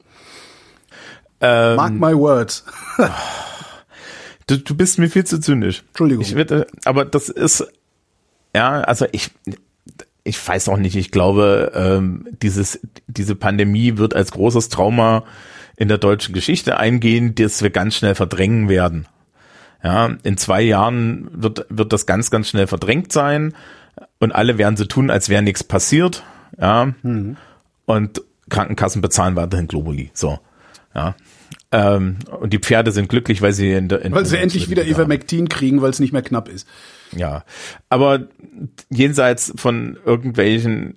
[1.42, 2.64] Ähm, Mark my words.
[4.48, 5.84] Du, du bist mir viel zu zynisch.
[5.88, 6.22] Entschuldigung.
[6.24, 7.66] Ich würde, aber das ist,
[8.54, 9.32] ja, also ich,
[10.24, 10.96] ich weiß auch nicht.
[10.96, 15.24] Ich glaube, ähm, dieses, diese Pandemie wird als großes Trauma
[15.76, 19.08] in der deutschen Geschichte eingehen, das wir ganz schnell verdrängen werden.
[19.84, 23.54] Ja, in zwei Jahren wird, wird das ganz, ganz schnell verdrängt sein.
[24.20, 26.24] und alle werden so tun, als wäre nichts passiert,
[26.60, 27.38] ja, Mhm.
[27.86, 30.40] und Krankenkassen bezahlen weiterhin Globuli, so,
[30.96, 31.16] ja.
[31.72, 34.86] Ähm, und die Pferde sind glücklich, weil sie in der in Weil sie endlich wieder
[34.86, 36.68] Ivermectin kriegen, weil es nicht mehr knapp ist.
[37.16, 37.44] Ja,
[37.90, 38.28] aber
[38.90, 40.96] jenseits von irgendwelchen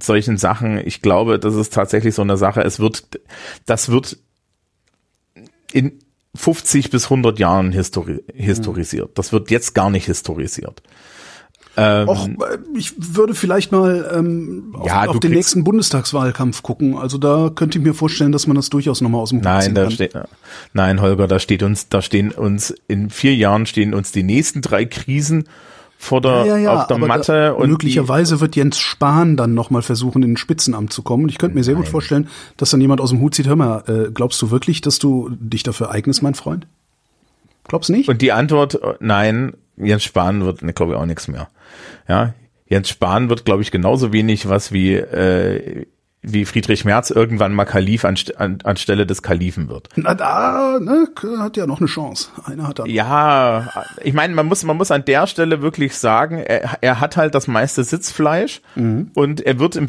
[0.00, 2.62] solchen Sachen, ich glaube, das ist tatsächlich so eine Sache.
[2.62, 3.20] Es wird,
[3.66, 4.18] das wird
[5.72, 5.98] in
[6.34, 9.18] 50 bis 100 Jahren histori historisiert.
[9.18, 10.82] Das wird jetzt gar nicht historisiert.
[11.78, 12.08] Ähm,
[12.40, 16.96] äh, ich würde vielleicht mal ähm, auf, Ja, auf du den nächsten Bundestagswahlkampf gucken.
[16.96, 19.74] Also da könnte ich mir vorstellen, dass man das durchaus nochmal aus dem Hut Nein,
[19.74, 19.90] da kann.
[19.92, 20.12] steht,
[20.72, 24.60] nein, Holger, da steht uns, da stehen uns in vier Jahren stehen uns die nächsten
[24.60, 25.44] drei Krisen
[26.00, 29.82] vor der, ja, ja, auf der Matte da, und möglicherweise wird Jens Spahn dann nochmal
[29.82, 31.24] versuchen, in ein Spitzenamt zu kommen.
[31.24, 33.56] Und ich könnte mir sehr gut vorstellen, dass dann jemand aus dem Hut zieht, hör
[33.56, 36.66] mal, äh, glaubst du wirklich, dass du dich dafür eignest, mein Freund?
[37.66, 38.06] Glaubst nicht?
[38.06, 41.48] Die, und die Antwort, äh, nein, Jens Spahn wird, ne, glaube ich, auch nichts mehr.
[42.08, 42.34] Ja,
[42.66, 45.86] Jens Spahn wird, glaube ich, genauso wenig was wie, äh,
[46.20, 49.88] wie Friedrich Merz irgendwann mal Kalif anst an, anstelle des Kalifen wird.
[49.96, 52.28] Na, da, ne, hat ja noch eine Chance.
[52.44, 52.84] Einer hat da.
[52.86, 53.68] Ja,
[54.02, 57.34] ich meine, man muss, man muss an der Stelle wirklich sagen, er, er hat halt
[57.34, 58.60] das meiste Sitzfleisch
[59.14, 59.86] und er wird im,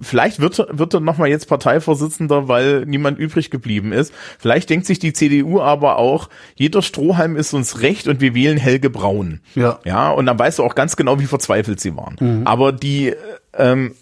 [0.00, 4.12] vielleicht wird, er- wird er nochmal jetzt Parteivorsitzender, weil niemand übrig geblieben ist.
[4.38, 8.58] Vielleicht denkt sich die CDU aber auch, jeder Strohhalm ist uns recht und wir wählen
[8.58, 9.40] Helge Braun.
[9.54, 9.80] Ja.
[9.84, 12.16] Ja, und dann weißt du auch ganz genau, wie verzweifelt sie waren.
[12.46, 13.14] Aber die,
[13.54, 13.94] ähm,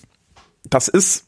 [0.68, 1.26] das ist,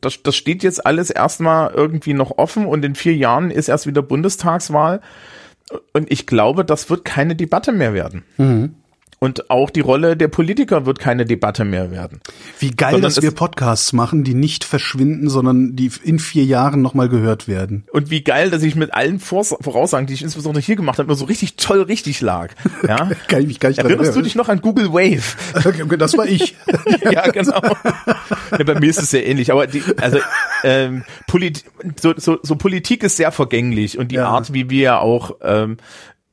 [0.00, 3.86] das, das steht jetzt alles erstmal irgendwie noch offen und in vier Jahren ist erst
[3.86, 5.00] wieder Bundestagswahl.
[5.92, 8.74] Und ich glaube, das wird keine Debatte mehr werden.
[9.18, 12.20] Und auch die Rolle der Politiker wird keine Debatte mehr werden.
[12.58, 16.82] Wie geil, Sondern dass wir Podcasts machen, die nicht verschwinden, sondern die in vier Jahren
[16.82, 17.84] nochmal gehört werden.
[17.92, 21.16] Und wie geil, dass ich mit allen Voraussagen, die ich insbesondere hier gemacht habe, immer
[21.16, 22.52] so richtig toll richtig lag.
[22.86, 23.10] Ja?
[23.26, 25.36] Kann ich mich gar nicht Erinnerst du dich noch an Google Wave?
[25.98, 26.54] Das war ich.
[27.10, 27.60] ja, genau.
[28.56, 29.50] Ja, bei mir ist es sehr ähnlich.
[29.50, 30.18] Aber die, also
[30.62, 31.64] ähm, Polit
[32.00, 34.28] so, so, so Politik ist sehr vergänglich und die Ja.
[34.28, 35.78] Art, wie wir auch ähm,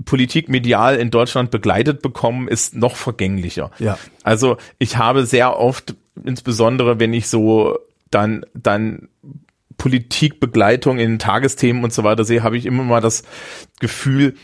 [0.06, 3.72] Politik medial in Deutschland begleitet bekommen, ist noch vergänglicher.
[3.80, 3.98] Ja.
[4.24, 7.78] Also ich habe sehr oft, insbesondere wenn ich so
[8.10, 9.10] dann dann
[9.78, 13.24] Politikbegleitung in Tagesthemen und so weiter sehe, habe ich immer mal das
[13.80, 14.36] Gefühl,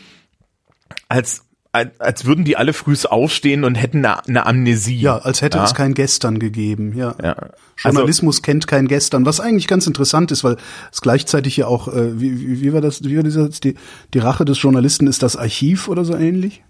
[1.08, 5.00] als als, würden die alle frühs aufstehen und hätten eine, eine Amnesie.
[5.00, 5.66] Ja, als hätte ja?
[5.66, 7.16] es kein Gestern gegeben, ja.
[7.22, 7.36] Ja.
[7.36, 7.54] Also,
[7.98, 10.58] Journalismus kennt kein Gestern, was eigentlich ganz interessant ist, weil
[10.92, 13.76] es gleichzeitig ja auch, äh, wie, wie, wie war das, wie war dieser, die,
[14.14, 16.64] die Rache des Journalisten ist das Archiv oder so ähnlich?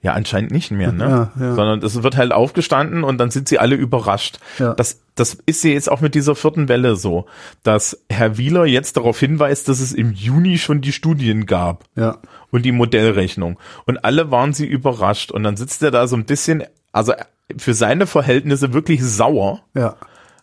[0.00, 1.30] Ja, anscheinend nicht mehr, ne?
[1.38, 1.54] Ja, ja.
[1.56, 4.38] Sondern es wird halt aufgestanden und dann sind sie alle überrascht.
[4.60, 4.72] Ja.
[4.74, 7.26] Das, das ist ja jetzt auch mit dieser vierten Welle so,
[7.64, 12.18] dass Herr Wieler jetzt darauf hinweist, dass es im Juni schon die Studien gab Ja.
[12.52, 13.58] und die Modellrechnung.
[13.86, 15.32] Und alle waren sie überrascht.
[15.32, 17.14] Und dann sitzt er da so ein bisschen, also
[17.56, 19.62] für seine Verhältnisse wirklich sauer.
[19.74, 19.96] Ja.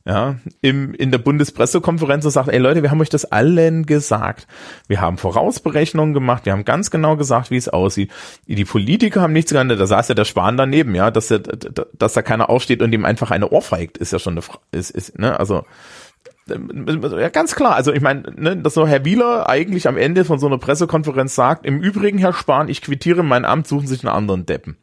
[0.08, 4.48] Ja, im, in der Bundespressekonferenz und sagt, ey Leute, wir haben euch das allen gesagt.
[4.88, 8.12] Wir haben Vorausberechnungen gemacht, wir haben ganz genau gesagt, wie es aussieht.
[8.46, 12.14] Die Politiker haben nichts gehandelt, da saß ja der Spahn daneben, ja, dass, der, dass
[12.14, 15.40] da keiner aufsteht und ihm einfach eine ohrfeigt, ist ja schon eine ist, ist, ne,
[15.40, 15.66] also,
[16.48, 17.76] ja, ganz klar.
[17.76, 21.34] Also ich meine, ne, dass so Herr Wieler eigentlich am Ende von so einer Pressekonferenz
[21.34, 24.78] sagt, im Übrigen, Herr Spahn, ich quittiere mein Amt, suchen Sie sich einen anderen Deppen.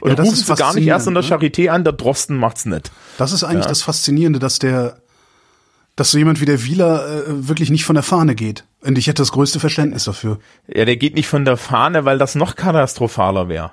[0.00, 1.92] Und Ja, das rufen ist Sie gar nicht erst in der faszinierend, Charité an, der
[1.92, 2.90] Drosten macht's nicht.
[3.16, 4.98] Das ist eigentlich das Faszinierende, dass der,
[5.94, 8.64] dass so jemand wie der Wieler äh, wirklich nicht von der Fahne geht.
[8.80, 10.40] Und ich hätte das größte Verständnis dafür.
[10.66, 13.70] Ja, der geht nicht von der Fahne, weil das noch katastrophaler wäre.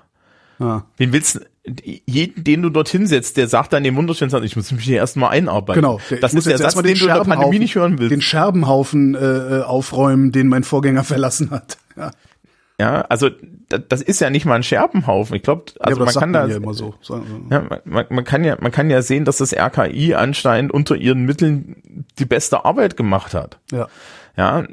[0.60, 0.86] Ja.
[0.98, 1.40] Wen willst du,
[1.86, 5.30] jeden, den du dorthin setzt, der sagt dann dem wunderschönen ich muss mich hier erstmal
[5.32, 5.82] einarbeiten.
[5.82, 6.00] Genau.
[6.20, 8.12] Das ist der Satz, erstmal den du in der Pandemie nicht hören willst.
[8.12, 9.20] Den Scherbenhaufen äh,
[9.60, 11.78] äh, aufräumen, den mein Vorgänger verlassen hat.
[11.96, 12.12] Ja,
[12.80, 13.30] ja, also
[13.70, 15.36] da- das ist ja nicht mal ein Scherbenhaufen.
[15.36, 16.96] Ich glaube, ja also aber man kann da, man ja immer so.
[17.52, 20.96] Ja, man- man, man kann ja, man kann ja sehen, dass das RKI anscheinend unter
[20.96, 23.60] ihren Mitteln die beste Arbeit gemacht hat.
[23.72, 23.88] Ja.
[24.36, 24.64] Ja.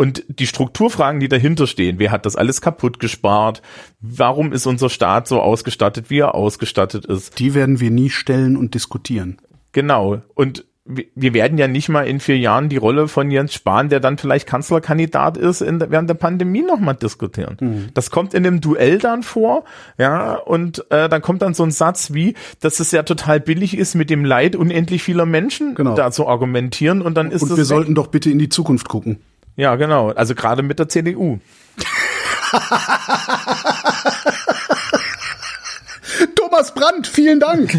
[0.00, 3.60] Und die Strukturfragen, die dahinter stehen, wer hat das alles kaputt gespart?
[4.00, 7.38] Warum ist unser Staat so ausgestattet, wie er ausgestattet ist?
[7.38, 9.36] Die werden wir nie stellen und diskutieren.
[9.72, 10.22] Genau.
[10.34, 13.90] Und wir wir werden ja nicht mal in vier Jahren die Rolle von Jens Spahn,
[13.90, 17.90] der dann vielleicht Kanzlerkandidat ist, in, während der Pandemie nochmal diskutieren.
[17.92, 19.64] Das kommt in dem Duell dann vor,
[19.98, 23.76] ja, und äh, dann kommt dann so ein Satz wie, dass es ja total billig
[23.76, 25.94] ist, mit dem Leid unendlich vieler Menschen Genau.
[25.94, 27.66] da zu argumentieren und dann ist Und es wir weg.
[27.66, 29.18] sollten doch bitte in die Zukunft gucken.
[29.60, 30.10] Ja, genau.
[30.12, 31.38] Also gerade mit der CDU.
[36.34, 37.78] Thomas Brandt, vielen Dank.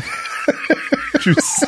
[1.18, 1.66] Tschüss.